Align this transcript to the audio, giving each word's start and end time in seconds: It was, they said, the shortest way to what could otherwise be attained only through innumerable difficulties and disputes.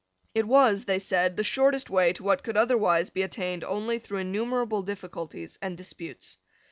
It 0.33 0.47
was, 0.47 0.85
they 0.85 0.97
said, 0.97 1.37
the 1.37 1.43
shortest 1.43 1.87
way 1.91 2.11
to 2.13 2.23
what 2.23 2.41
could 2.41 2.57
otherwise 2.57 3.11
be 3.11 3.21
attained 3.21 3.63
only 3.63 3.99
through 3.99 4.17
innumerable 4.17 4.81
difficulties 4.81 5.59
and 5.61 5.77
disputes. 5.77 6.39